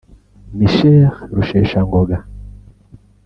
[0.59, 0.99] Michel
[1.35, 2.17] Rusheshangoga